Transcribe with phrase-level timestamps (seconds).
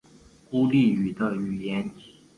[0.49, 1.87] 孤立语的语言。